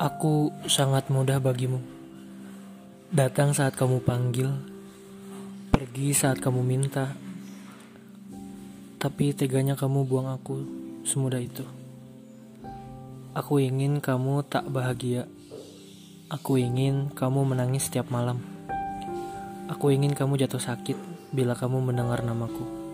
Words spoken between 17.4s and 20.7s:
menangis setiap malam. Aku ingin kamu jatuh